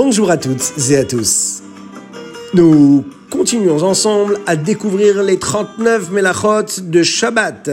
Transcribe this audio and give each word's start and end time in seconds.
Bonjour 0.00 0.30
à 0.30 0.36
toutes 0.36 0.74
et 0.90 0.96
à 0.96 1.04
tous. 1.04 1.60
Nous 2.54 3.04
continuons 3.30 3.82
ensemble 3.82 4.38
à 4.46 4.54
découvrir 4.54 5.24
les 5.24 5.40
39 5.40 6.12
Melachot 6.12 6.82
de 6.82 7.02
Shabbat. 7.02 7.68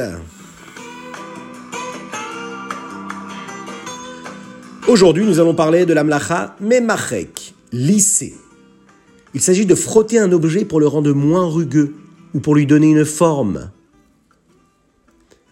Aujourd'hui, 4.88 5.24
nous 5.24 5.39
allons 5.39 5.54
parler 5.54 5.86
de 5.86 5.93
la 5.93 6.04
Mlacha 6.04 6.56
Memachek, 6.61 7.54
lissé. 7.71 8.34
Il 9.36 9.42
s'agit 9.42 9.68
de 9.68 9.76
frotter 9.76 10.18
un 10.18 10.32
objet 10.32 10.66
pour 10.66 10.80
le 10.80 10.88
rendre 10.88 11.14
moins 11.14 11.48
rugueux 11.48 11.94
ou 12.34 12.39
pour 12.39 12.55
lui 12.55 12.66
donner 12.66 12.89
une 12.89 13.05
forme. 13.05 13.70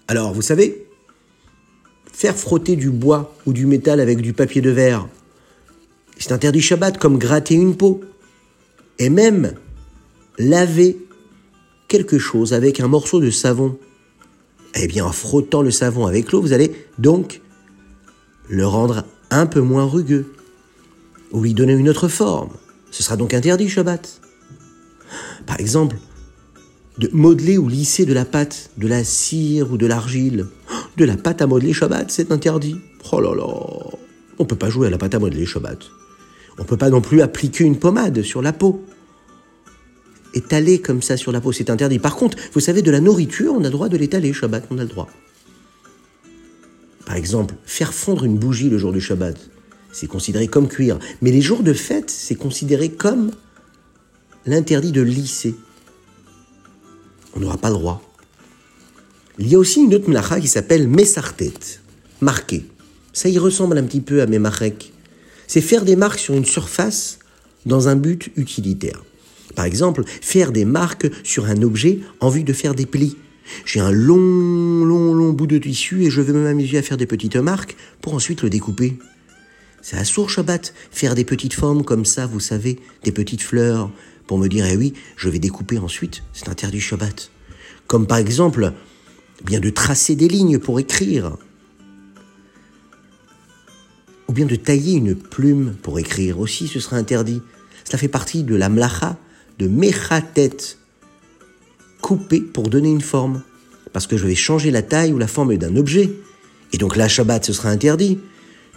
Alors, 0.07 0.33
vous 0.33 0.41
savez, 0.41 0.87
faire 2.11 2.35
frotter 2.35 2.75
du 2.75 2.89
bois 2.89 3.35
ou 3.45 3.53
du 3.53 3.67
métal 3.67 3.99
avec 3.99 4.21
du 4.21 4.33
papier 4.33 4.61
de 4.61 4.71
verre, 4.71 5.07
c'est 6.17 6.31
interdit 6.31 6.61
Shabbat 6.61 6.97
comme 6.97 7.17
gratter 7.17 7.55
une 7.55 7.75
peau. 7.75 8.01
Et 8.99 9.09
même 9.09 9.53
laver 10.37 10.97
quelque 11.87 12.17
chose 12.17 12.53
avec 12.53 12.79
un 12.79 12.87
morceau 12.87 13.19
de 13.19 13.29
savon. 13.29 13.77
Eh 14.75 14.87
bien, 14.87 15.05
en 15.05 15.11
frottant 15.11 15.61
le 15.61 15.71
savon 15.71 16.07
avec 16.07 16.31
l'eau, 16.31 16.41
vous 16.41 16.53
allez 16.53 16.71
donc 16.97 17.41
le 18.49 18.65
rendre 18.65 19.05
un 19.29 19.45
peu 19.45 19.61
moins 19.61 19.85
rugueux 19.85 20.33
ou 21.31 21.41
lui 21.41 21.53
donner 21.53 21.73
une 21.73 21.89
autre 21.89 22.07
forme. 22.07 22.51
Ce 22.91 23.03
sera 23.03 23.17
donc 23.17 23.33
interdit 23.33 23.69
Shabbat. 23.69 24.21
Par 25.45 25.59
exemple, 25.59 25.97
de 26.97 27.09
modeler 27.11 27.57
ou 27.57 27.67
lisser 27.67 28.05
de 28.05 28.13
la 28.13 28.25
pâte, 28.25 28.69
de 28.77 28.87
la 28.87 29.03
cire 29.03 29.71
ou 29.71 29.77
de 29.77 29.87
l'argile. 29.87 30.47
De 30.97 31.05
la 31.05 31.17
pâte 31.17 31.41
à 31.41 31.47
modeler 31.47 31.73
Shabbat, 31.73 32.11
c'est 32.11 32.31
interdit. 32.31 32.77
Oh 33.11 33.19
là 33.19 33.35
là, 33.35 33.47
jouer 34.69 34.87
à 34.87 34.89
la 34.89 34.97
pâte 34.97 35.15
à 35.15 35.19
modeler 35.19 35.45
Shabbat. 35.45 35.79
On 36.57 36.63
ne 36.63 36.67
peut 36.67 36.77
pas 36.77 36.89
non 36.89 37.01
plus 37.01 37.21
appliquer 37.21 37.63
une 37.63 37.79
pommade 37.79 38.21
sur 38.21 38.41
la 38.41 38.53
peau. 38.53 38.83
Étaler 40.33 40.81
comme 40.81 41.01
ça 41.01 41.17
sur 41.17 41.31
la 41.31 41.41
peau, 41.41 41.51
c'est 41.51 41.69
interdit. 41.69 41.99
Par 41.99 42.15
contre, 42.15 42.37
vous 42.53 42.59
savez, 42.59 42.81
de 42.81 42.91
la 42.91 42.99
nourriture, 42.99 43.53
on 43.53 43.59
a 43.59 43.63
le 43.63 43.69
droit 43.69 43.89
de 43.89 43.97
l'étaler, 43.97 44.33
Shabbat, 44.33 44.65
on 44.71 44.77
a 44.77 44.83
le 44.83 44.89
droit. 44.89 45.09
Par 47.05 47.15
exemple, 47.15 47.55
faire 47.65 47.93
fondre 47.93 48.23
une 48.23 48.37
bougie 48.37 48.69
le 48.69 48.77
jour 48.77 48.91
du 48.91 49.01
Shabbat, 49.01 49.37
c'est 49.91 50.07
considéré 50.07 50.47
comme 50.47 50.67
cuire. 50.67 50.99
Mais 51.21 51.31
les 51.31 51.41
jours 51.41 51.63
de 51.63 51.73
fête, 51.73 52.09
c'est 52.09 52.35
considéré 52.35 52.89
comme 52.89 53.31
l'interdit 54.45 54.91
de 54.91 55.01
lisser. 55.01 55.55
On 57.35 57.39
n'aura 57.39 57.57
pas 57.57 57.69
le 57.69 57.75
droit. 57.75 58.01
Il 59.39 59.47
y 59.47 59.55
a 59.55 59.59
aussi 59.59 59.81
une 59.81 59.93
autre 59.95 60.09
mlacha 60.09 60.39
qui 60.39 60.47
s'appelle 60.47 60.87
Messartet, 60.87 61.53
marqué. 62.21 62.65
Ça 63.13 63.29
y 63.29 63.37
ressemble 63.37 63.77
un 63.77 63.83
petit 63.83 64.01
peu 64.01 64.21
à 64.21 64.25
Memachek 64.25 64.93
c'est 65.47 65.61
faire 65.61 65.85
des 65.85 65.95
marques 65.95 66.19
sur 66.19 66.33
une 66.33 66.45
surface 66.45 67.19
dans 67.65 67.87
un 67.87 67.95
but 67.95 68.31
utilitaire. 68.35 69.03
Par 69.55 69.65
exemple, 69.65 70.03
faire 70.05 70.51
des 70.51 70.65
marques 70.65 71.07
sur 71.23 71.45
un 71.45 71.61
objet 71.61 71.99
en 72.19 72.29
vue 72.29 72.43
de 72.43 72.53
faire 72.53 72.73
des 72.73 72.85
plis. 72.85 73.17
J'ai 73.65 73.79
un 73.79 73.91
long, 73.91 74.83
long, 74.83 75.13
long 75.13 75.31
bout 75.31 75.47
de 75.47 75.57
tissu 75.57 76.03
et 76.03 76.09
je 76.09 76.21
vais 76.21 76.33
m'amuser 76.33 76.77
à 76.77 76.81
faire 76.81 76.97
des 76.97 77.05
petites 77.05 77.35
marques 77.35 77.75
pour 78.01 78.13
ensuite 78.13 78.41
le 78.41 78.49
découper. 78.49 78.97
C'est 79.81 79.97
à 79.97 80.05
sourd 80.05 80.29
Shabbat, 80.29 80.73
faire 80.91 81.13
des 81.13 81.25
petites 81.25 81.53
formes 81.53 81.83
comme 81.83 82.05
ça, 82.05 82.25
vous 82.25 82.39
savez, 82.39 82.79
des 83.03 83.11
petites 83.11 83.41
fleurs, 83.41 83.91
pour 84.25 84.37
me 84.37 84.47
dire, 84.47 84.65
eh 84.65 84.77
oui, 84.77 84.93
je 85.17 85.29
vais 85.29 85.39
découper 85.39 85.77
ensuite, 85.77 86.23
c'est 86.31 86.47
interdit 86.47 86.79
Shabbat. 86.79 87.29
Comme 87.85 88.07
par 88.07 88.17
exemple, 88.17 88.71
bien 89.45 89.59
de 89.59 89.69
tracer 89.69 90.15
des 90.15 90.29
lignes 90.29 90.57
pour 90.57 90.79
écrire, 90.79 91.37
ou 94.33 94.35
bien 94.35 94.47
de 94.47 94.55
tailler 94.55 94.93
une 94.93 95.13
plume 95.13 95.75
pour 95.83 95.99
écrire 95.99 96.39
aussi, 96.39 96.67
ce 96.67 96.79
sera 96.79 96.97
interdit. 96.97 97.43
Cela 97.83 97.99
fait 97.99 98.07
partie 98.07 98.41
de 98.41 98.55
la 98.55 98.67
mlacha, 98.67 99.15
de 99.59 99.67
mechatet, 99.67 100.57
couper 102.01 102.41
pour 102.41 102.67
donner 102.67 102.89
une 102.89 103.01
forme. 103.01 103.43
Parce 103.91 104.07
que 104.07 104.17
je 104.17 104.25
vais 104.25 104.33
changer 104.33 104.71
la 104.71 104.81
taille 104.81 105.13
ou 105.13 105.19
la 105.19 105.27
forme 105.27 105.55
d'un 105.57 105.75
objet. 105.75 106.09
Et 106.71 106.79
donc 106.79 106.95
la 106.95 107.07
Shabbat, 107.07 107.45
ce 107.45 107.53
sera 107.53 107.69
interdit. 107.69 108.17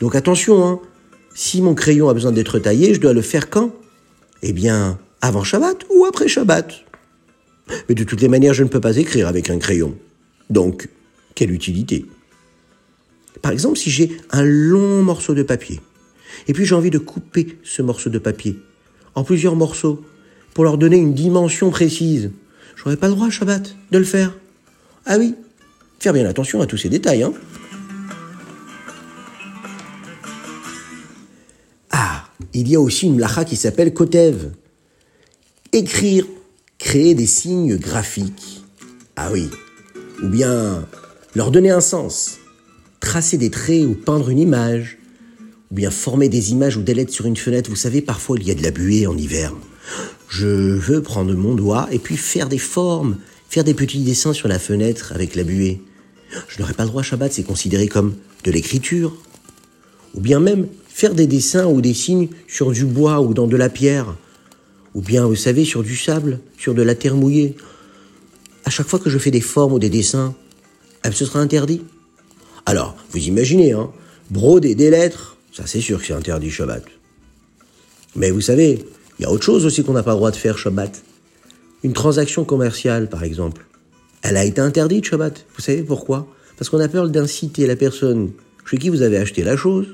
Donc 0.02 0.14
attention, 0.14 0.62
hein. 0.62 0.78
si 1.34 1.62
mon 1.62 1.74
crayon 1.74 2.10
a 2.10 2.12
besoin 2.12 2.32
d'être 2.32 2.58
taillé, 2.58 2.92
je 2.92 3.00
dois 3.00 3.14
le 3.14 3.22
faire 3.22 3.48
quand? 3.48 3.74
Eh 4.42 4.52
bien, 4.52 4.98
avant 5.22 5.42
Shabbat 5.42 5.86
ou 5.88 6.04
après 6.04 6.28
Shabbat. 6.28 6.84
Mais 7.88 7.94
de 7.94 8.04
toutes 8.04 8.20
les 8.20 8.28
manières, 8.28 8.52
je 8.52 8.62
ne 8.62 8.68
peux 8.68 8.82
pas 8.82 8.98
écrire 8.98 9.26
avec 9.26 9.48
un 9.48 9.56
crayon. 9.56 9.96
Donc, 10.50 10.90
quelle 11.34 11.50
utilité? 11.50 12.04
Par 13.42 13.52
exemple, 13.52 13.76
si 13.76 13.90
j'ai 13.90 14.16
un 14.30 14.42
long 14.42 15.02
morceau 15.02 15.34
de 15.34 15.42
papier, 15.42 15.80
et 16.48 16.52
puis 16.52 16.64
j'ai 16.64 16.74
envie 16.74 16.90
de 16.90 16.98
couper 16.98 17.58
ce 17.62 17.82
morceau 17.82 18.10
de 18.10 18.18
papier 18.18 18.58
en 19.14 19.24
plusieurs 19.24 19.56
morceaux 19.56 20.04
pour 20.54 20.64
leur 20.64 20.78
donner 20.78 20.96
une 20.96 21.14
dimension 21.14 21.70
précise, 21.70 22.30
je 22.74 22.82
n'aurais 22.84 22.96
pas 22.96 23.08
le 23.08 23.14
droit, 23.14 23.30
Shabbat, 23.30 23.76
de 23.90 23.98
le 23.98 24.04
faire. 24.04 24.34
Ah 25.06 25.18
oui, 25.18 25.34
faire 25.98 26.12
bien 26.12 26.26
attention 26.26 26.60
à 26.60 26.66
tous 26.66 26.76
ces 26.76 26.88
détails. 26.88 27.22
Hein. 27.22 27.32
Ah, 31.90 32.24
il 32.54 32.68
y 32.68 32.76
a 32.76 32.80
aussi 32.80 33.06
une 33.06 33.18
lacha 33.18 33.44
qui 33.44 33.56
s'appelle 33.56 33.92
Kotev. 33.94 34.52
Écrire, 35.72 36.26
créer 36.78 37.14
des 37.14 37.26
signes 37.26 37.76
graphiques. 37.76 38.62
Ah 39.16 39.30
oui, 39.32 39.48
ou 40.22 40.28
bien 40.28 40.86
leur 41.34 41.50
donner 41.50 41.70
un 41.70 41.80
sens 41.80 42.38
tracer 43.00 43.38
des 43.38 43.50
traits 43.50 43.84
ou 43.84 43.94
peindre 43.94 44.30
une 44.30 44.38
image, 44.38 44.98
ou 45.70 45.74
bien 45.74 45.90
former 45.90 46.28
des 46.28 46.52
images 46.52 46.76
ou 46.76 46.82
des 46.82 46.94
lettres 46.94 47.12
sur 47.12 47.26
une 47.26 47.36
fenêtre. 47.36 47.70
Vous 47.70 47.76
savez, 47.76 48.00
parfois 48.00 48.36
il 48.38 48.46
y 48.46 48.50
a 48.50 48.54
de 48.54 48.62
la 48.62 48.70
buée 48.70 49.06
en 49.06 49.16
hiver. 49.16 49.52
Je 50.28 50.46
veux 50.46 51.02
prendre 51.02 51.34
mon 51.34 51.54
doigt 51.54 51.88
et 51.90 51.98
puis 51.98 52.16
faire 52.16 52.48
des 52.48 52.58
formes, 52.58 53.16
faire 53.48 53.64
des 53.64 53.74
petits 53.74 54.00
dessins 54.00 54.32
sur 54.32 54.48
la 54.48 54.58
fenêtre 54.58 55.12
avec 55.14 55.34
la 55.34 55.44
buée. 55.44 55.80
Je 56.48 56.60
n'aurais 56.60 56.74
pas 56.74 56.84
le 56.84 56.90
droit 56.90 57.02
Shabbat, 57.02 57.32
c'est 57.32 57.44
considéré 57.44 57.88
comme 57.88 58.14
de 58.44 58.50
l'écriture. 58.50 59.16
Ou 60.14 60.20
bien 60.20 60.40
même 60.40 60.66
faire 60.88 61.14
des 61.14 61.26
dessins 61.26 61.66
ou 61.66 61.80
des 61.80 61.94
signes 61.94 62.28
sur 62.48 62.72
du 62.72 62.84
bois 62.84 63.20
ou 63.20 63.34
dans 63.34 63.46
de 63.46 63.56
la 63.56 63.68
pierre. 63.68 64.16
Ou 64.94 65.02
bien, 65.02 65.26
vous 65.26 65.36
savez, 65.36 65.64
sur 65.64 65.82
du 65.82 65.94
sable, 65.94 66.40
sur 66.56 66.74
de 66.74 66.82
la 66.82 66.94
terre 66.94 67.16
mouillée. 67.16 67.54
À 68.64 68.70
chaque 68.70 68.86
fois 68.86 68.98
que 68.98 69.10
je 69.10 69.18
fais 69.18 69.30
des 69.30 69.42
formes 69.42 69.74
ou 69.74 69.78
des 69.78 69.90
dessins, 69.90 70.34
eh, 71.04 71.12
ce 71.12 71.26
sera 71.26 71.40
interdit. 71.40 71.82
Alors, 72.66 72.96
vous 73.10 73.20
imaginez, 73.20 73.72
hein, 73.72 73.90
broder 74.30 74.74
des 74.74 74.90
lettres, 74.90 75.36
ça 75.52 75.66
c'est 75.66 75.80
sûr 75.80 76.00
que 76.00 76.06
c'est 76.06 76.12
interdit 76.12 76.50
Shabbat. 76.50 76.84
Mais 78.16 78.30
vous 78.30 78.40
savez, 78.40 78.84
il 79.18 79.22
y 79.22 79.24
a 79.24 79.30
autre 79.30 79.44
chose 79.44 79.64
aussi 79.64 79.84
qu'on 79.84 79.92
n'a 79.92 80.02
pas 80.02 80.10
le 80.10 80.16
droit 80.16 80.32
de 80.32 80.36
faire 80.36 80.58
Shabbat. 80.58 81.02
Une 81.84 81.92
transaction 81.92 82.44
commerciale, 82.44 83.08
par 83.08 83.22
exemple. 83.22 83.64
Elle 84.22 84.36
a 84.36 84.44
été 84.44 84.60
interdite 84.60 85.04
Shabbat. 85.04 85.46
Vous 85.54 85.62
savez 85.62 85.82
pourquoi? 85.82 86.26
Parce 86.58 86.68
qu'on 86.68 86.80
a 86.80 86.88
peur 86.88 87.08
d'inciter 87.08 87.66
la 87.66 87.76
personne 87.76 88.32
chez 88.68 88.78
qui 88.78 88.88
vous 88.88 89.02
avez 89.02 89.18
acheté 89.18 89.44
la 89.44 89.56
chose 89.56 89.86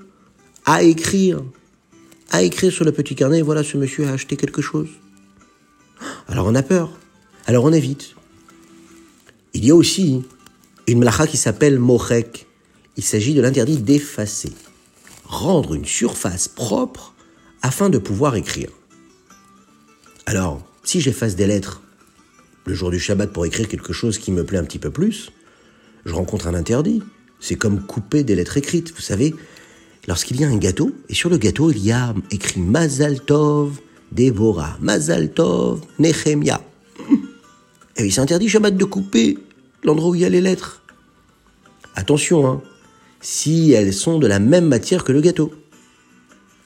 à 0.65 0.83
écrire. 0.83 1.43
À 2.31 2.43
écrire 2.43 2.73
sur 2.73 2.87
le 2.87 2.93
petit 2.93 3.15
carnet, 3.15 3.43
voilà, 3.43 3.63
ce 3.63 3.77
monsieur 3.77 4.07
a 4.07 4.13
acheté 4.13 4.37
quelque 4.37 4.63
chose. 4.63 4.89
Alors 6.29 6.47
on 6.47 6.55
a 6.55 6.63
peur. 6.63 6.91
Alors 7.47 7.65
on 7.65 7.73
évite. 7.73 8.15
Il 9.53 9.65
y 9.67 9.71
a 9.71 9.75
aussi 9.75 10.23
une 10.87 11.01
mlacha 11.01 11.27
qui 11.27 11.37
s'appelle 11.37 11.79
mochek. 11.79 12.47
Il 12.97 13.03
s'agit 13.03 13.35
de 13.35 13.41
l'interdit 13.41 13.79
d'effacer, 13.79 14.53
rendre 15.25 15.75
une 15.75 15.87
surface 15.87 16.49
propre 16.49 17.15
afin 17.63 17.89
de 17.89 17.99
pouvoir 17.99 18.37
écrire. 18.37 18.71
Alors, 20.27 20.63
si 20.85 21.01
j'efface 21.01 21.37
des 21.37 21.47
lettres 21.47 21.83
le 22.67 22.75
jour 22.75 22.91
du 22.91 23.01
Shabbat 23.01 23.33
pour 23.33 23.47
écrire 23.47 23.69
quelque 23.69 23.93
chose 23.93 24.19
qui 24.19 24.31
me 24.31 24.45
plaît 24.45 24.59
un 24.59 24.65
petit 24.65 24.79
peu 24.79 24.91
plus, 24.91 25.33
je 26.05 26.15
rencontre 26.15 26.47
un 26.47 26.55
interdit. 26.55 27.03
C'est 27.41 27.57
comme 27.57 27.85
couper 27.85 28.25
des 28.25 28.35
lettres 28.35 28.57
écrites. 28.57 28.95
Vous 28.95 29.01
savez, 29.01 29.35
lorsqu'il 30.07 30.41
y 30.41 30.45
a 30.45 30.49
un 30.49 30.57
gâteau, 30.57 30.93
et 31.09 31.15
sur 31.15 31.31
le 31.31 31.39
gâteau, 31.39 31.71
il 31.71 31.79
y 31.79 31.93
a 31.93 32.15
écrit 32.31 32.61
Mazal 32.61 33.21
Tov, 33.21 33.81
Déborah, 34.13 34.77
Mazal 34.81 35.33
Tov, 35.33 35.81
Nehemia. 35.99 36.61
Et 37.97 38.05
il 38.05 38.13
Shabbat 38.13 38.77
de 38.77 38.85
couper 38.85 39.39
l'endroit 39.83 40.11
où 40.11 40.15
il 40.15 40.21
y 40.21 40.25
a 40.25 40.29
les 40.29 40.41
lettres. 40.41 40.83
Attention, 41.95 42.49
hein, 42.49 42.63
si 43.23 43.71
elles 43.73 43.95
sont 43.95 44.19
de 44.19 44.27
la 44.27 44.41
même 44.41 44.67
matière 44.67 45.05
que 45.05 45.13
le 45.13 45.23
gâteau. 45.23 45.53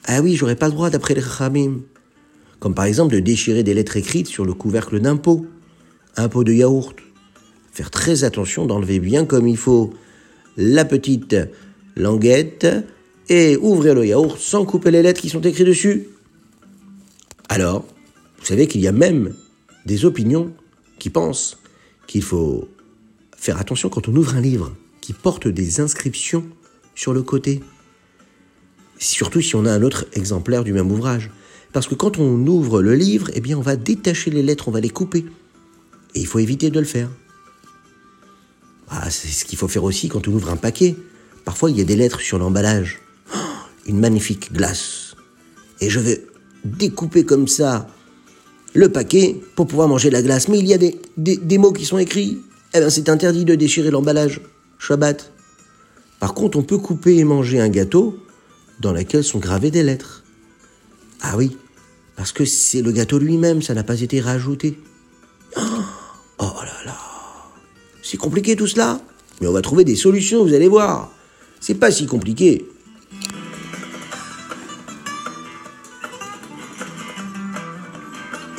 Ah 0.05 0.21
oui, 0.21 0.35
j'aurais 0.35 0.55
pas 0.55 0.67
le 0.67 0.73
droit 0.73 0.89
d'après 0.89 1.13
les 1.13 1.21
Chachamim. 1.21 1.81
Comme 2.59 2.73
par 2.73 2.85
exemple 2.85 3.13
de 3.13 3.19
déchirer 3.19 3.63
des 3.63 3.75
lettres 3.75 3.97
écrites 3.97 4.27
sur 4.27 4.43
le 4.43 4.53
couvercle 4.53 4.99
d'un 4.99 5.15
pot, 5.15 5.45
un 6.17 6.27
pot 6.27 6.43
de 6.43 6.51
yaourt. 6.51 6.95
Faire 7.71 7.91
très 7.91 8.23
attention 8.23 8.65
d'enlever 8.65 8.99
bien 8.99 9.25
comme 9.25 9.47
il 9.47 9.57
faut 9.57 9.93
la 10.57 10.83
petite 10.83 11.35
languette 11.95 12.67
et 13.29 13.55
ouvrir 13.57 13.93
le 13.93 14.07
yaourt 14.07 14.39
sans 14.39 14.65
couper 14.65 14.89
les 14.89 15.03
lettres 15.03 15.21
qui 15.21 15.29
sont 15.29 15.41
écrites 15.41 15.67
dessus. 15.67 16.07
Alors, 17.49 17.85
vous 18.39 18.45
savez 18.45 18.67
qu'il 18.67 18.81
y 18.81 18.87
a 18.87 18.91
même 18.91 19.35
des 19.85 20.05
opinions 20.05 20.51
qui 20.97 21.11
pensent 21.11 21.59
qu'il 22.07 22.23
faut 22.23 22.67
faire 23.35 23.59
attention 23.59 23.89
quand 23.89 24.07
on 24.07 24.15
ouvre 24.15 24.35
un 24.35 24.41
livre 24.41 24.73
qui 25.07 25.13
porte 25.13 25.47
des 25.47 25.79
inscriptions 25.79 26.45
sur 26.93 27.13
le 27.13 27.23
côté. 27.23 27.61
Surtout 28.99 29.39
si 29.39 29.55
on 29.55 29.65
a 29.65 29.71
un 29.71 29.81
autre 29.81 30.05
exemplaire 30.11 30.65
du 30.65 30.73
même 30.73 30.91
ouvrage. 30.91 31.31
Parce 31.71 31.87
que 31.87 31.95
quand 31.95 32.17
on 32.17 32.45
ouvre 32.45 32.81
le 32.81 32.93
livre, 32.93 33.31
eh 33.33 33.39
bien, 33.39 33.57
on 33.57 33.61
va 33.61 33.77
détacher 33.77 34.31
les 34.31 34.43
lettres, 34.43 34.67
on 34.67 34.71
va 34.71 34.81
les 34.81 34.89
couper. 34.89 35.23
Et 36.13 36.19
il 36.19 36.27
faut 36.27 36.39
éviter 36.39 36.71
de 36.71 36.79
le 36.81 36.85
faire. 36.85 37.07
Ah, 38.89 39.09
c'est 39.09 39.29
ce 39.29 39.45
qu'il 39.45 39.57
faut 39.57 39.69
faire 39.69 39.85
aussi 39.85 40.09
quand 40.09 40.27
on 40.27 40.33
ouvre 40.33 40.49
un 40.49 40.57
paquet. 40.57 40.97
Parfois, 41.45 41.71
il 41.71 41.77
y 41.77 41.81
a 41.81 41.85
des 41.85 41.95
lettres 41.95 42.19
sur 42.19 42.37
l'emballage. 42.37 42.99
Oh, 43.33 43.37
une 43.85 44.01
magnifique 44.01 44.51
glace. 44.51 45.15
Et 45.79 45.89
je 45.89 46.01
vais 46.01 46.21
découper 46.65 47.23
comme 47.23 47.47
ça 47.47 47.87
le 48.73 48.89
paquet 48.89 49.39
pour 49.55 49.67
pouvoir 49.67 49.87
manger 49.87 50.09
la 50.09 50.21
glace. 50.21 50.49
Mais 50.49 50.59
il 50.59 50.67
y 50.67 50.73
a 50.73 50.77
des, 50.77 50.99
des, 51.15 51.57
mots 51.57 51.71
qui 51.71 51.85
sont 51.85 51.97
écrits. 51.97 52.39
Eh 52.73 52.79
bien, 52.79 52.89
c'est 52.89 53.07
interdit 53.07 53.45
de 53.45 53.55
déchirer 53.55 53.89
l'emballage. 53.89 54.41
Shabbat. 54.79 55.31
Par 56.19 56.33
contre, 56.33 56.57
on 56.57 56.63
peut 56.63 56.77
couper 56.77 57.17
et 57.17 57.23
manger 57.23 57.59
un 57.59 57.69
gâteau 57.69 58.17
dans 58.79 58.91
lequel 58.91 59.23
sont 59.23 59.39
gravées 59.39 59.71
des 59.71 59.83
lettres. 59.83 60.23
Ah 61.21 61.35
oui, 61.37 61.57
parce 62.15 62.31
que 62.31 62.45
c'est 62.45 62.81
le 62.81 62.91
gâteau 62.91 63.19
lui-même, 63.19 63.61
ça 63.61 63.73
n'a 63.73 63.83
pas 63.83 64.01
été 64.01 64.19
rajouté. 64.19 64.79
Oh, 65.55 65.61
oh 66.39 66.53
là 66.61 66.85
là, 66.85 66.97
c'est 68.03 68.17
compliqué 68.17 68.55
tout 68.55 68.67
cela, 68.67 68.99
mais 69.41 69.47
on 69.47 69.53
va 69.53 69.61
trouver 69.61 69.83
des 69.83 69.95
solutions, 69.95 70.43
vous 70.43 70.53
allez 70.53 70.67
voir. 70.67 71.11
C'est 71.59 71.75
pas 71.75 71.91
si 71.91 72.05
compliqué. 72.05 72.67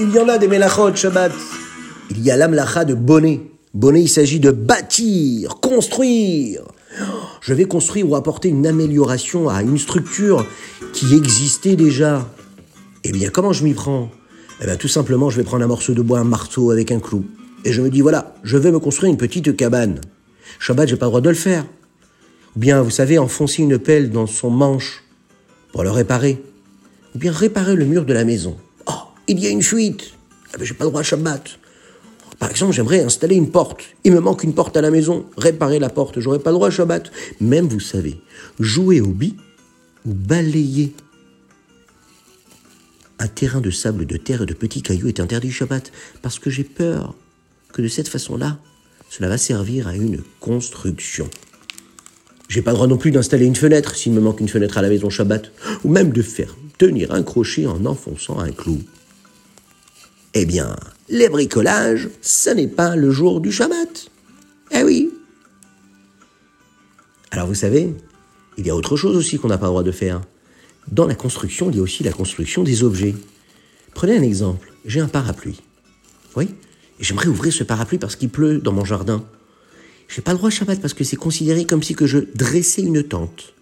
Il 0.01 0.11
y 0.11 0.19
en 0.21 0.29
a 0.29 0.39
des 0.39 0.47
melachot 0.47 0.95
Shabbat. 0.95 1.33
Il 2.11 2.23
y 2.23 2.31
a 2.31 2.37
l'amlacha 2.37 2.85
de 2.85 2.95
bonnet. 2.95 3.51
Bonnet, 3.75 4.03
il 4.03 4.09
s'agit 4.09 4.41
de 4.41 4.51
bâtir, 4.51 5.57
construire. 5.61 6.63
Je 7.41 7.55
vais 7.55 7.65
construire 7.65 8.09
ou 8.11 8.17
apporter 8.17 8.49
une 8.49 8.67
amélioration 8.67 9.49
à 9.49 9.63
une 9.63 9.79
structure 9.79 10.47
qui 10.93 11.15
existait 11.15 11.77
déjà. 11.77 12.29
Eh 13.05 13.13
bien, 13.13 13.31
comment 13.31 13.53
je 13.53 13.65
m'y 13.65 13.75
prends? 13.75 14.11
Eh 14.61 14.65
bien, 14.65 14.77
tout 14.77 14.89
simplement, 14.89 15.31
je 15.31 15.37
vais 15.37 15.45
prendre 15.45 15.65
un 15.65 15.69
morceau 15.69 15.95
de 15.95 16.03
bois, 16.03 16.19
un 16.19 16.25
marteau 16.25 16.71
avec 16.71 16.91
un 16.91 16.99
clou. 16.99 17.25
Et 17.65 17.73
je 17.73 17.83
me 17.83 17.91
dis, 17.91 18.01
voilà, 18.01 18.35
je 18.43 18.57
vais 18.57 18.73
me 18.73 18.79
construire 18.79 19.13
une 19.13 19.19
petite 19.19 19.57
cabane. 19.57 20.01
Shabbat, 20.59 20.89
j'ai 20.89 20.97
pas 20.97 21.07
le 21.07 21.11
droit 21.11 21.21
de 21.21 21.29
le 21.29 21.35
faire. 21.35 21.65
Ou 22.57 22.59
bien, 22.59 22.83
vous 22.83 22.91
savez, 22.91 23.19
enfoncer 23.19 23.63
une 23.63 23.79
pelle 23.79 24.11
dans 24.11 24.27
son 24.27 24.51
manche 24.51 25.05
pour 25.73 25.85
le 25.85 25.91
réparer. 25.91 26.43
Ou 27.15 27.19
bien 27.19 27.33
réparer 27.33 27.77
le 27.77 27.85
mur 27.85 28.05
de 28.05 28.13
la 28.13 28.25
maison 28.25 28.57
il 29.29 29.39
y 29.39 29.47
a 29.47 29.51
une 29.51 29.63
fuite. 29.63 30.11
Ah 30.53 30.57
ben, 30.59 30.65
j'ai 30.65 30.75
pas 30.75 30.85
le 30.85 30.91
droit 30.91 31.03
à 31.03 31.05
Shabbat. 31.05 31.59
Par 32.39 32.51
exemple, 32.51 32.73
j'aimerais 32.73 33.01
installer 33.01 33.37
une 33.37 33.51
porte. 33.51 33.83
Il 34.05 34.13
me 34.13 34.21
manque 34.21 34.45
une 34.45 34.55
porte 34.55 34.77
à 34.77 34.81
la 34.81 34.91
maison. 34.91 35.27
Réparer 35.37 35.79
la 35.79 35.89
porte. 35.89 36.21
J'aurais 36.21 36.39
pas 36.39 36.51
le 36.51 36.55
droit 36.55 36.69
à 36.69 36.71
Shabbat. 36.71 37.11
Même, 37.41 37.67
vous 37.67 37.81
savez, 37.81 38.21
jouer 38.61 39.01
au 39.01 39.09
bi 39.09 39.37
ou 40.07 40.15
balayer 40.15 40.93
un 43.19 43.27
terrain 43.27 43.61
de 43.61 43.71
sable, 43.71 44.07
de 44.07 44.17
terre 44.17 44.43
et 44.43 44.47
de 44.47 44.55
petits 44.55 44.83
cailloux 44.83 45.09
est 45.09 45.21
interdit 45.21 45.51
Shabbat 45.51 45.91
parce 46.23 46.39
que 46.39 46.51
j'ai 46.51 46.65
peur 46.65 47.15
que 47.73 47.83
de 47.83 47.89
cette 47.89 48.09
façon-là, 48.09 48.59
cela 49.11 49.29
va 49.29 49.39
servir 49.39 49.89
à 49.89 49.97
une 49.97 50.23
construction. 50.41 51.29
J'ai 52.49 52.63
pas 52.63 52.71
le 52.71 52.77
droit 52.77 52.87
non 52.87 52.97
plus 52.97 53.11
d'installer 53.11 53.45
une 53.45 53.57
fenêtre 53.57 53.95
s'il 53.95 54.13
me 54.13 54.21
manque 54.21 54.41
une 54.41 54.49
fenêtre 54.49 54.79
à 54.79 54.83
la 54.83 54.89
maison 54.89 55.11
Shabbat, 55.11 55.51
ou 55.85 55.91
même 55.91 56.13
de 56.13 56.23
faire 56.23 56.57
tenir 56.79 57.13
un 57.13 57.23
crochet 57.23 57.67
en 57.67 57.85
enfonçant 57.85 58.39
un 58.39 58.53
clou. 58.53 58.81
Eh 60.35 60.47
bien, 60.47 60.77
les 61.09 61.29
bricolages, 61.29 62.09
ce 62.21 62.51
n'est 62.51 62.69
pas 62.69 62.97
le 62.97 63.11
jour 63.11 63.41
du 63.41 63.51
Shabbat. 63.51 64.11
Eh 64.73 64.83
oui. 64.83 65.11
Alors 67.31 67.47
vous 67.47 67.55
savez, 67.55 67.95
il 68.57 68.67
y 68.67 68.71
a 68.71 68.77
autre 68.77 68.97
chose 68.97 69.17
aussi 69.17 69.39
qu'on 69.39 69.49
n'a 69.49 69.59
pas 69.59 69.67
le 69.67 69.71
droit 69.71 69.83
de 69.83 69.93
faire. 69.93 70.21
Dans 70.91 71.07
la 71.07 71.15
construction, 71.15 71.71
il 71.71 71.77
y 71.77 71.81
a 71.81 71.83
aussi 71.83 72.03
la 72.03 72.13
construction 72.13 72.63
des 72.63 72.83
objets. 72.83 73.15
Prenez 73.95 74.17
un 74.17 74.23
exemple. 74.23 74.73
J'ai 74.85 75.01
un 75.01 75.09
parapluie. 75.09 75.61
Oui 76.37 76.49
J'aimerais 77.01 77.29
ouvrir 77.29 77.53
ce 77.53 77.63
parapluie 77.63 77.99
parce 77.99 78.17
qu'il 78.17 78.29
pleut 78.29 78.59
dans 78.59 78.73
mon 78.73 78.85
jardin. 78.85 79.25
J'ai 80.09 80.23
pas 80.23 80.33
le 80.33 80.39
droit 80.39 80.51
Shabbat 80.51 80.81
parce 80.81 80.95
que 80.95 81.05
c'est 81.05 81.17
considéré 81.17 81.65
comme 81.65 81.83
si 81.83 81.95
je 82.01 82.19
dressais 82.35 82.83
une 82.83 83.03
tente. 83.03 83.55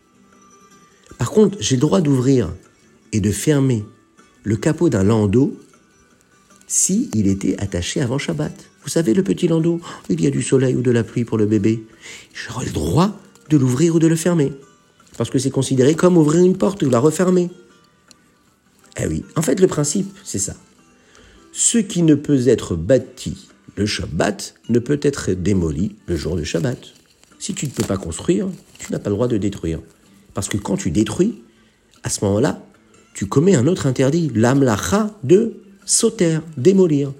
Par 1.19 1.31
contre, 1.31 1.58
j'ai 1.60 1.76
le 1.76 1.81
droit 1.81 2.00
d'ouvrir 2.00 2.52
et 3.12 3.20
de 3.20 3.31
fermer 3.31 3.84
le 4.42 4.56
capot 4.56 4.88
d'un 4.88 5.02
landau 5.02 5.58
si 6.66 7.10
il 7.14 7.26
était 7.26 7.56
attaché 7.58 8.00
avant 8.00 8.18
Shabbat. 8.18 8.52
Vous 8.82 8.88
savez, 8.88 9.14
le 9.14 9.22
petit 9.22 9.48
landau, 9.48 9.80
il 10.08 10.20
y 10.20 10.26
a 10.26 10.30
du 10.30 10.42
soleil 10.42 10.74
ou 10.74 10.82
de 10.82 10.90
la 10.90 11.04
pluie 11.04 11.24
pour 11.24 11.38
le 11.38 11.46
bébé. 11.46 11.84
J'aurais 12.34 12.66
le 12.66 12.72
droit 12.72 13.18
de 13.48 13.56
l'ouvrir 13.56 13.94
ou 13.94 13.98
de 13.98 14.06
le 14.06 14.16
fermer. 14.16 14.52
Parce 15.16 15.30
que 15.30 15.38
c'est 15.38 15.50
considéré 15.50 15.94
comme 15.94 16.16
ouvrir 16.16 16.44
une 16.44 16.56
porte 16.56 16.82
ou 16.82 16.90
la 16.90 16.98
refermer. 16.98 17.50
Eh 18.98 19.06
oui, 19.06 19.24
en 19.36 19.42
fait, 19.42 19.60
le 19.60 19.66
principe, 19.66 20.08
c'est 20.24 20.38
ça. 20.38 20.54
Ce 21.52 21.78
qui 21.78 22.02
ne 22.02 22.14
peut 22.14 22.48
être 22.48 22.76
bâti 22.76 23.48
le 23.76 23.86
Shabbat 23.86 24.54
ne 24.68 24.78
peut 24.78 24.98
être 25.02 25.32
démoli 25.32 25.96
le 26.06 26.16
jour 26.16 26.36
de 26.36 26.42
Shabbat. 26.42 26.78
Si 27.38 27.54
tu 27.54 27.66
ne 27.66 27.70
peux 27.70 27.84
pas 27.84 27.98
construire, 27.98 28.48
tu 28.78 28.90
n'as 28.90 28.98
pas 28.98 29.10
le 29.10 29.16
droit 29.16 29.28
de 29.28 29.36
détruire. 29.36 29.80
Parce 30.34 30.48
que 30.48 30.56
quand 30.56 30.76
tu 30.76 30.90
détruis, 30.90 31.42
à 32.02 32.08
ce 32.08 32.24
moment-là, 32.24 32.62
tu 33.14 33.26
commets 33.26 33.54
un 33.54 33.66
autre 33.66 33.86
interdit, 33.86 34.30
l'amlacha 34.34 35.14
de 35.24 35.54
sauter, 35.86 36.40
démolir. 36.58 37.14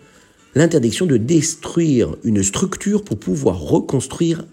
L'interdiction 0.55 1.07
de 1.07 1.17
détruire 1.17 2.17
une 2.25 2.43
structure 2.43 3.05
pour 3.05 3.19
pouvoir 3.19 3.59
reconstruire 3.61 4.45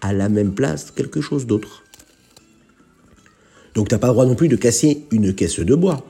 à 0.00 0.12
la 0.12 0.28
même 0.28 0.54
place 0.54 0.90
quelque 0.90 1.20
chose 1.20 1.46
d'autre. 1.46 1.84
Donc 3.74 3.88
tu 3.88 3.94
n'as 3.94 3.98
pas 3.98 4.08
le 4.08 4.12
droit 4.12 4.26
non 4.26 4.34
plus 4.34 4.48
de 4.48 4.56
casser 4.56 5.06
une 5.10 5.34
caisse 5.34 5.60
de 5.60 5.74
bois. 5.74 6.04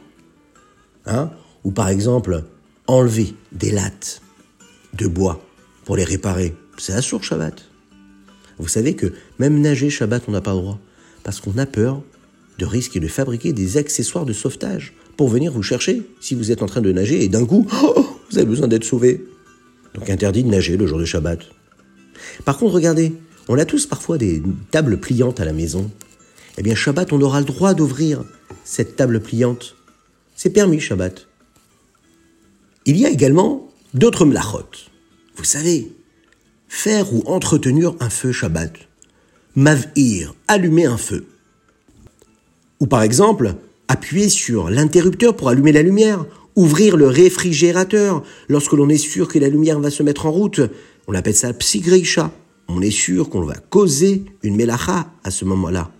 Hein 1.07 1.31
Ou 1.65 1.71
par 1.71 1.89
exemple, 1.89 2.45
enlever 2.87 3.35
des 3.53 3.71
lattes 3.71 4.23
de 4.95 5.07
bois 5.07 5.45
pour 5.85 5.97
les 5.97 6.05
réparer. 6.05 6.55
C'est 6.79 6.93
assourd 6.93 7.23
Shabbat. 7.23 7.65
Vous 8.59 8.69
savez 8.69 8.95
que 8.95 9.13
même 9.39 9.61
nager 9.61 9.91
Shabbat, 9.91 10.25
on 10.29 10.33
n'a 10.33 10.41
pas 10.41 10.55
le 10.55 10.61
droit. 10.61 10.79
Parce 11.25 11.41
qu'on 11.41 11.59
a 11.59 11.67
peur 11.67 12.03
de 12.59 12.65
risquer 12.65 13.01
de 13.01 13.09
fabriquer 13.09 13.53
des 13.53 13.77
accessoires 13.77 14.25
de 14.25 14.33
sauvetage 14.33 14.95
pour 15.17 15.29
venir 15.29 15.53
vous 15.53 15.63
chercher 15.63 16.03
si 16.21 16.35
vous 16.35 16.53
êtes 16.53 16.63
en 16.63 16.67
train 16.67 16.81
de 16.81 16.93
nager 16.93 17.25
et 17.25 17.29
d'un 17.29 17.47
coup, 17.47 17.67
oh, 17.83 18.07
vous 18.31 18.39
avez 18.39 18.47
besoin 18.47 18.69
d'être 18.69 18.85
sauvé. 18.85 19.25
Donc 19.95 20.11
interdit 20.11 20.43
de 20.43 20.49
nager 20.49 20.77
le 20.77 20.87
jour 20.87 20.99
de 20.99 21.05
Shabbat. 21.05 21.41
Par 22.45 22.59
contre, 22.59 22.75
regardez, 22.75 23.13
on 23.49 23.59
a 23.59 23.65
tous 23.65 23.87
parfois 23.87 24.19
des 24.19 24.43
tables 24.71 24.99
pliantes 24.99 25.41
à 25.41 25.45
la 25.45 25.53
maison. 25.53 25.91
Eh 26.59 26.63
bien, 26.63 26.75
Shabbat, 26.75 27.13
on 27.13 27.21
aura 27.21 27.41
le 27.41 27.47
droit 27.47 27.75
d'ouvrir 27.75 28.25
cette 28.65 28.97
table 28.97 29.21
pliante. 29.21 29.77
C'est 30.35 30.51
permis, 30.51 30.81
Shabbat. 30.81 31.27
Il 32.85 32.97
y 32.97 33.07
a 33.07 33.11
également 33.11 33.71
d'autres 33.95 34.25
mlachot. 34.25 34.69
Vous 35.37 35.45
savez, 35.45 35.93
faire 36.69 37.13
ou 37.15 37.23
entretenir 37.27 37.95
un 38.01 38.11
feu 38.11 38.33
Shabbat. 38.33 38.73
Mavir, 39.55 40.35
allumer 40.49 40.85
un 40.85 40.99
feu. 40.99 41.27
Ou 42.81 42.87
par 42.87 43.03
exemple, 43.03 43.55
appuyer 43.89 44.29
sur 44.29 44.71
l'interrupteur 44.71 45.37
pour 45.37 45.49
allumer 45.49 45.73
la 45.73 45.83
lumière, 45.83 46.27
ouvrir 46.57 46.97
le 46.97 47.07
réfrigérateur 47.07 48.23
lorsque 48.49 48.73
l'on 48.73 48.89
est 48.89 48.97
sûr 48.97 49.29
que 49.29 49.39
la 49.39 49.49
lumière 49.49 49.79
va 49.79 49.91
se 49.91 50.03
mettre 50.03 50.27
en 50.27 50.33
route. 50.33 50.61
On 51.07 51.15
appelle 51.15 51.37
ça 51.37 51.53
psigreisha. 51.53 52.33
On 52.69 52.83
est 52.83 52.91
sûr 52.91 53.31
qu'on 53.31 53.43
va 53.43 53.55
causer 53.55 54.25
une 54.43 54.57
melacha 54.57 55.13
à 55.23 55.31
ce 55.31 55.45
moment-là. 55.45 55.93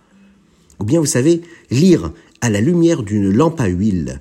Ou 0.79 0.83
bien, 0.83 0.99
vous 0.99 1.05
savez, 1.05 1.41
lire 1.71 2.11
à 2.41 2.49
la 2.49 2.61
lumière 2.61 3.03
d'une 3.03 3.31
lampe 3.31 3.61
à 3.61 3.67
huile. 3.67 4.19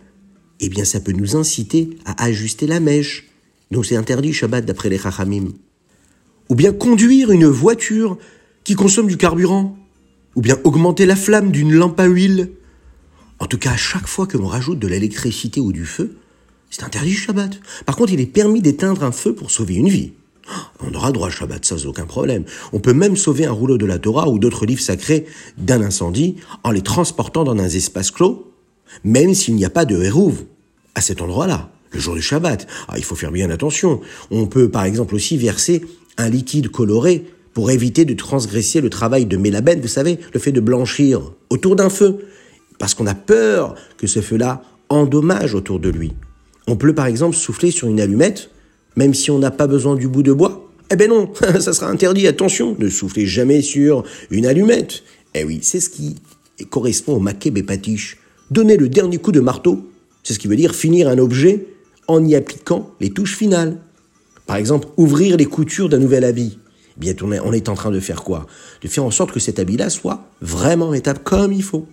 Eh 0.61 0.69
bien, 0.69 0.85
ça 0.85 1.01
peut 1.01 1.13
nous 1.13 1.37
inciter 1.37 1.91
à 2.05 2.25
ajuster 2.25 2.67
la 2.67 2.81
mèche. 2.81 3.29
Donc 3.71 3.85
c'est 3.85 3.97
interdit 3.97 4.33
Shabbat 4.33 4.65
d'après 4.65 4.89
les 4.89 4.99
Chachamim. 4.99 5.49
Ou 6.49 6.55
bien 6.55 6.73
conduire 6.73 7.33
une 7.33 7.47
voiture 7.47 8.17
qui 8.63 8.75
consomme 8.75 9.09
du 9.09 9.17
carburant. 9.17 9.77
Ou 10.37 10.41
bien 10.41 10.57
augmenter 10.65 11.05
la 11.05 11.17
flamme 11.17 11.51
d'une 11.51 11.75
lampe 11.75 11.99
à 11.99 12.07
huile. 12.07 12.51
En 13.39 13.47
tout 13.47 13.59
cas, 13.59 13.73
à 13.73 13.77
chaque 13.77 14.07
fois 14.07 14.27
que 14.27 14.39
l'on 14.39 14.47
rajoute 14.47 14.79
de 14.79 14.89
l'électricité 14.89 15.61
ou 15.61 15.73
du 15.73 15.85
feu, 15.85 16.17
c'est 16.71 16.83
interdit 16.83 17.15
Shabbat. 17.15 17.61
Par 17.85 17.97
contre, 17.97 18.13
il 18.13 18.21
est 18.21 18.27
permis 18.27 18.61
d'éteindre 18.61 19.05
un 19.05 19.13
feu 19.13 19.35
pour 19.35 19.51
sauver 19.51 19.75
une 19.75 19.89
vie. 19.89 20.13
On 20.81 20.95
aura 20.95 21.13
droit 21.13 21.29
à 21.29 21.31
Shabbat 21.31 21.65
sans 21.65 21.87
aucun 21.87 22.07
problème. 22.07 22.45
On 22.73 22.81
peut 22.81 22.93
même 22.93 23.17
sauver 23.17 23.47
un 23.47 23.53
rouleau 23.53 23.79
de 23.79 23.87
la 23.87 23.99
Torah 23.99 24.29
ou 24.29 24.39
d'autres 24.39 24.65
livres 24.65 24.81
sacrés 24.81 25.27
d'un 25.59 25.83
incendie 25.83 26.37
en 26.63 26.71
les 26.71 26.83
transportant 26.83 27.45
dans 27.45 27.57
un 27.57 27.65
espace 27.65 28.11
clos, 28.11 28.53
même 29.05 29.35
s'il 29.35 29.55
n'y 29.55 29.65
a 29.65 29.71
pas 29.71 29.85
de 29.85 30.01
hérouve 30.03 30.45
à 30.95 31.01
cet 31.01 31.21
endroit-là, 31.21 31.71
le 31.93 32.01
jour 32.01 32.15
du 32.15 32.23
Shabbat. 32.23 32.67
Ah, 32.89 32.95
il 32.97 33.05
faut 33.05 33.17
faire 33.17 33.33
bien 33.33 33.51
attention. 33.51 34.01
On 34.31 34.47
peut 34.47 34.71
par 34.71 34.85
exemple 34.85 35.15
aussi 35.15 35.37
verser 35.37 35.85
un 36.17 36.29
liquide 36.29 36.69
coloré 36.69 37.27
pour 37.53 37.71
éviter 37.71 38.05
de 38.05 38.15
transgresser 38.15 38.81
le 38.81 38.91
travail 38.91 39.27
de 39.27 39.37
mélabène, 39.37 39.81
vous 39.81 39.89
savez, 39.89 40.19
le 40.33 40.39
fait 40.39 40.53
de 40.53 40.61
blanchir 40.61 41.33
autour 41.49 41.75
d'un 41.75 41.89
feu 41.89 42.19
parce 42.79 42.95
qu'on 42.95 43.07
a 43.07 43.15
peur 43.15 43.75
que 43.97 44.07
ce 44.07 44.21
feu-là 44.21 44.63
endommage 44.89 45.55
autour 45.55 45.81
de 45.81 45.89
lui. 45.89 46.13
On 46.67 46.77
peut 46.77 46.95
par 46.95 47.07
exemple 47.07 47.37
souffler 47.37 47.71
sur 47.71 47.89
une 47.89 48.01
allumette, 48.01 48.51
même 48.97 49.15
si 49.15 49.31
on 49.31 49.39
n'a 49.39 49.51
pas 49.51 49.67
besoin 49.67 49.95
du 49.95 50.09
bout 50.09 50.23
de 50.23 50.33
bois. 50.33 50.69
Eh 50.91 50.97
ben 50.97 51.09
non, 51.09 51.31
ça 51.61 51.73
sera 51.73 51.89
interdit, 51.89 52.27
attention, 52.27 52.77
ne 52.79 52.89
soufflez 52.89 53.27
jamais 53.27 53.63
sur 53.63 54.05
une 54.31 54.47
allumette. 54.47 55.03
Eh 55.35 55.45
oui, 55.45 55.61
c'est 55.63 55.81
ce 55.81 55.91
qui 55.91 56.17
correspond 56.71 57.17
au 57.17 57.21
maquet 57.21 57.51
bépatiche. 57.51 58.19
Donner 58.51 58.77
le 58.77 58.89
dernier 58.89 59.19
coup 59.19 59.33
de 59.33 59.41
marteau, 59.41 59.91
c'est 60.23 60.35
ce 60.35 60.39
qui 60.39 60.49
veut 60.49 60.57
dire 60.57 60.75
finir 60.75 61.09
un 61.09 61.19
objet 61.19 61.67
en 62.09 62.25
y 62.25 62.35
appliquant 62.35 62.91
les 63.01 63.11
touches 63.11 63.37
finales. 63.37 63.79
Par 64.47 64.57
exemple, 64.57 64.89
ouvrir 64.97 65.37
les 65.37 65.47
coutures 65.47 65.89
d'un 65.89 65.99
nouvel 65.99 66.25
habit. 66.25 66.59
Eh 66.97 67.01
bien, 67.01 67.15
on 67.45 67.53
est 67.53 67.69
en 67.69 67.75
train 67.75 67.91
de 67.91 68.01
faire 68.01 68.23
quoi? 68.23 68.47
De 68.81 68.89
faire 68.89 69.05
en 69.05 69.11
sorte 69.11 69.33
que 69.33 69.41
cet 69.41 69.59
habit-là 69.59 69.91
soit 69.91 70.25
vraiment 70.41 70.95
étape 70.95 71.23
comme 71.25 71.53
il 71.53 71.63
faut. 71.63 71.87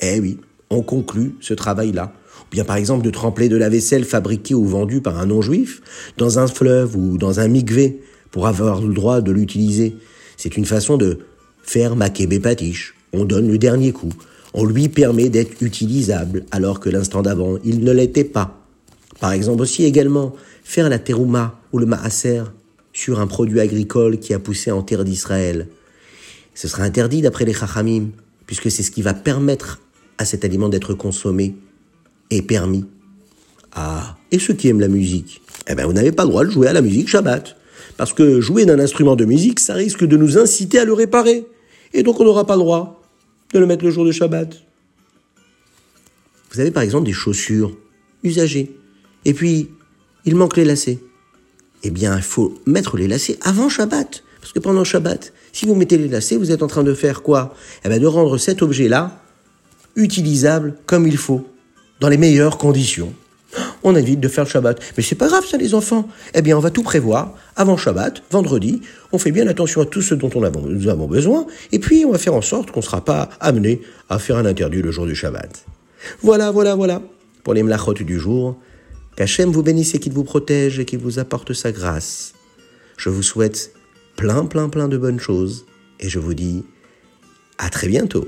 Eh 0.00 0.20
oui, 0.20 0.38
on 0.70 0.82
conclut 0.82 1.36
ce 1.40 1.54
travail-là. 1.54 2.12
Ou 2.42 2.50
bien 2.50 2.64
par 2.64 2.76
exemple 2.76 3.04
de 3.04 3.10
tremper 3.10 3.48
de 3.48 3.56
la 3.56 3.68
vaisselle 3.68 4.04
fabriquée 4.04 4.54
ou 4.54 4.66
vendue 4.66 5.00
par 5.00 5.18
un 5.18 5.26
non-juif 5.26 5.80
dans 6.18 6.38
un 6.38 6.46
fleuve 6.46 6.96
ou 6.96 7.18
dans 7.18 7.40
un 7.40 7.48
mikvé 7.48 8.00
pour 8.30 8.46
avoir 8.46 8.80
le 8.82 8.92
droit 8.92 9.20
de 9.20 9.32
l'utiliser. 9.32 9.96
C'est 10.36 10.56
une 10.56 10.64
façon 10.64 10.96
de 10.96 11.20
faire 11.62 11.96
makébé 11.96 12.40
patiche. 12.40 12.94
On 13.12 13.24
donne 13.24 13.48
le 13.48 13.58
dernier 13.58 13.92
coup. 13.92 14.12
On 14.52 14.64
lui 14.64 14.88
permet 14.88 15.28
d'être 15.28 15.62
utilisable 15.62 16.44
alors 16.50 16.80
que 16.80 16.90
l'instant 16.90 17.22
d'avant, 17.22 17.58
il 17.64 17.84
ne 17.84 17.92
l'était 17.92 18.24
pas. 18.24 18.60
Par 19.20 19.32
exemple 19.32 19.62
aussi 19.62 19.84
également, 19.84 20.34
faire 20.64 20.88
la 20.88 20.98
terouma 20.98 21.60
ou 21.72 21.78
le 21.78 21.86
maaser 21.86 22.42
sur 22.92 23.20
un 23.20 23.26
produit 23.26 23.60
agricole 23.60 24.18
qui 24.18 24.34
a 24.34 24.38
poussé 24.38 24.70
en 24.70 24.82
terre 24.82 25.04
d'Israël. 25.04 25.68
Ce 26.54 26.68
sera 26.68 26.84
interdit 26.84 27.22
d'après 27.22 27.44
les 27.44 27.52
chachamim, 27.52 28.10
puisque 28.54 28.70
c'est 28.70 28.84
ce 28.84 28.92
qui 28.92 29.02
va 29.02 29.14
permettre 29.14 29.80
à 30.16 30.24
cet 30.24 30.44
aliment 30.44 30.68
d'être 30.68 30.94
consommé 30.94 31.56
et 32.30 32.40
permis. 32.40 32.84
Ah, 33.72 34.16
et 34.30 34.38
ceux 34.38 34.54
qui 34.54 34.68
aiment 34.68 34.78
la 34.78 34.86
musique 34.86 35.42
Eh 35.66 35.74
bien, 35.74 35.86
vous 35.86 35.92
n'avez 35.92 36.12
pas 36.12 36.22
le 36.22 36.28
droit 36.28 36.44
de 36.44 36.50
jouer 36.50 36.68
à 36.68 36.72
la 36.72 36.80
musique 36.80 37.08
Shabbat. 37.08 37.56
Parce 37.96 38.12
que 38.12 38.40
jouer 38.40 38.64
d'un 38.64 38.78
instrument 38.78 39.16
de 39.16 39.24
musique, 39.24 39.58
ça 39.58 39.74
risque 39.74 40.04
de 40.04 40.16
nous 40.16 40.38
inciter 40.38 40.78
à 40.78 40.84
le 40.84 40.92
réparer. 40.92 41.46
Et 41.94 42.04
donc 42.04 42.20
on 42.20 42.24
n'aura 42.24 42.46
pas 42.46 42.54
le 42.54 42.60
droit 42.60 43.02
de 43.52 43.58
le 43.58 43.66
mettre 43.66 43.84
le 43.84 43.90
jour 43.90 44.04
de 44.04 44.12
Shabbat. 44.12 44.54
Vous 46.52 46.60
avez 46.60 46.70
par 46.70 46.84
exemple 46.84 47.06
des 47.06 47.12
chaussures 47.12 47.76
usagées. 48.22 48.76
Et 49.24 49.34
puis, 49.34 49.68
il 50.24 50.36
manque 50.36 50.56
les 50.56 50.64
lacets. 50.64 51.00
Eh 51.82 51.90
bien, 51.90 52.16
il 52.16 52.22
faut 52.22 52.54
mettre 52.66 52.96
les 52.96 53.08
lacets 53.08 53.36
avant 53.42 53.68
Shabbat. 53.68 54.22
Parce 54.44 54.52
que 54.52 54.58
pendant 54.58 54.84
Shabbat, 54.84 55.32
si 55.54 55.64
vous 55.64 55.74
mettez 55.74 55.96
les 55.96 56.06
lacets, 56.06 56.36
vous 56.36 56.52
êtes 56.52 56.62
en 56.62 56.66
train 56.66 56.82
de 56.82 56.92
faire 56.92 57.22
quoi? 57.22 57.54
Eh 57.82 57.88
bien, 57.88 57.98
de 57.98 58.06
rendre 58.06 58.36
cet 58.36 58.60
objet-là 58.60 59.18
utilisable 59.96 60.74
comme 60.84 61.06
il 61.06 61.16
faut, 61.16 61.48
dans 62.00 62.10
les 62.10 62.18
meilleures 62.18 62.58
conditions. 62.58 63.14
On 63.82 63.96
évite 63.96 64.20
de 64.20 64.28
faire 64.28 64.44
le 64.44 64.50
Shabbat. 64.50 64.78
Mais 64.98 65.02
c'est 65.02 65.14
pas 65.14 65.28
grave 65.28 65.46
ça 65.46 65.56
les 65.56 65.72
enfants. 65.72 66.06
Eh 66.34 66.42
bien 66.42 66.58
on 66.58 66.60
va 66.60 66.70
tout 66.70 66.82
prévoir 66.82 67.34
avant 67.56 67.78
Shabbat, 67.78 68.22
vendredi. 68.30 68.82
On 69.12 69.18
fait 69.18 69.30
bien 69.30 69.48
attention 69.48 69.80
à 69.80 69.86
tout 69.86 70.02
ce 70.02 70.14
dont 70.14 70.28
on 70.34 70.42
a, 70.42 70.50
nous 70.50 70.88
avons 70.88 71.06
besoin. 71.06 71.46
Et 71.72 71.78
puis 71.78 72.04
on 72.04 72.12
va 72.12 72.18
faire 72.18 72.34
en 72.34 72.42
sorte 72.42 72.70
qu'on 72.70 72.80
ne 72.80 72.84
sera 72.84 73.02
pas 73.02 73.30
amené 73.40 73.80
à 74.10 74.18
faire 74.18 74.36
un 74.36 74.44
interdit 74.44 74.82
le 74.82 74.90
jour 74.90 75.06
du 75.06 75.14
Shabbat. 75.14 75.64
Voilà, 76.20 76.50
voilà, 76.50 76.74
voilà. 76.74 77.00
Pour 77.44 77.54
les 77.54 77.62
mlachot 77.62 77.94
du 77.94 78.18
jour, 78.18 78.58
qu'Hachem 79.16 79.50
vous 79.50 79.62
bénisse 79.62 79.94
et 79.94 80.00
qu'il 80.00 80.12
vous 80.12 80.24
protège 80.24 80.78
et 80.80 80.84
qu'il 80.84 80.98
vous 80.98 81.18
apporte 81.18 81.54
sa 81.54 81.72
grâce. 81.72 82.34
Je 82.98 83.08
vous 83.08 83.22
souhaite 83.22 83.72
plein, 84.16 84.46
plein, 84.46 84.68
plein 84.68 84.88
de 84.88 84.96
bonnes 84.96 85.20
choses. 85.20 85.66
Et 86.00 86.08
je 86.08 86.18
vous 86.18 86.34
dis 86.34 86.64
à 87.58 87.70
très 87.70 87.88
bientôt. 87.88 88.26